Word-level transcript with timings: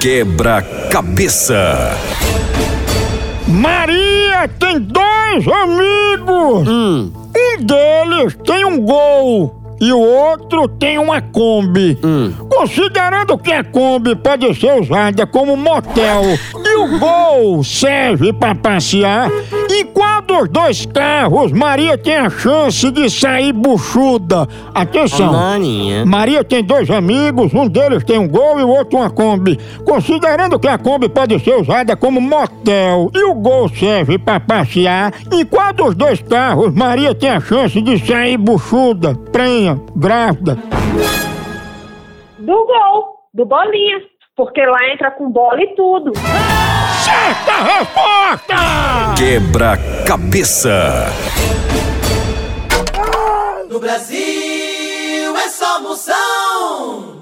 Quebra-cabeça. 0.00 1.90
Maria 3.46 4.48
tem 4.58 4.80
dois 4.80 5.46
amigos. 5.46 6.66
Um 6.66 7.12
deles 7.60 8.34
tem 8.42 8.64
um 8.64 8.80
gol 8.80 9.60
e 9.78 9.92
o 9.92 9.98
outro 9.98 10.66
tem 10.68 10.98
uma 10.98 11.20
Kombi. 11.20 11.98
Considerando 12.48 13.36
que 13.36 13.52
a 13.52 13.62
Kombi 13.62 14.16
pode 14.16 14.54
ser 14.58 14.80
usada 14.80 15.26
como 15.26 15.54
motel 15.54 16.22
e 16.64 16.76
o 16.76 16.98
gol 16.98 17.62
serve 17.62 18.32
para 18.32 18.54
passear, 18.54 19.30
em 19.70 19.84
qual 19.84 20.19
dos 20.30 20.48
dois 20.48 20.86
carros 20.86 21.50
Maria 21.50 21.98
tem 21.98 22.14
a 22.14 22.30
chance 22.30 22.88
de 22.92 23.10
sair 23.10 23.52
buchuda? 23.52 24.46
Atenção! 24.72 25.32
Maria 26.06 26.44
tem 26.44 26.62
dois 26.62 26.88
amigos, 26.88 27.52
um 27.52 27.66
deles 27.66 28.04
tem 28.04 28.16
um 28.16 28.28
Gol 28.28 28.60
e 28.60 28.62
o 28.62 28.68
outro 28.68 28.98
uma 28.98 29.10
Kombi. 29.10 29.58
Considerando 29.84 30.58
que 30.60 30.68
a 30.68 30.78
Kombi 30.78 31.08
pode 31.08 31.36
ser 31.40 31.56
usada 31.56 31.96
como 31.96 32.20
motel 32.20 33.10
e 33.12 33.24
o 33.24 33.34
Gol 33.34 33.68
serve 33.70 34.18
para 34.18 34.38
passear, 34.38 35.12
em 35.32 35.44
qual 35.44 35.72
dos 35.72 35.96
dois 35.96 36.22
carros 36.22 36.72
Maria 36.72 37.12
tem 37.12 37.30
a 37.30 37.40
chance 37.40 37.80
de 37.82 37.98
sair 38.06 38.36
buchuda, 38.36 39.16
prenha, 39.32 39.80
grávida? 39.96 40.56
Do 42.38 42.66
gol, 42.66 43.16
do 43.34 43.44
bolinha. 43.44 43.98
Porque 44.36 44.64
lá 44.64 44.78
entra 44.92 45.10
com 45.10 45.28
bola 45.30 45.60
e 45.60 45.74
tudo. 45.74 46.12
Certa 46.14 47.62
resposta! 47.62 48.89
Quebra-cabeça. 49.20 51.04
No 53.68 53.78
Brasil 53.78 55.36
é 55.36 55.48
só 55.50 55.82
moção. 55.82 57.19